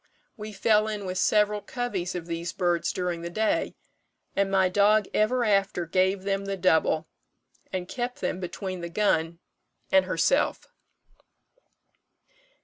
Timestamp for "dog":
4.67-5.05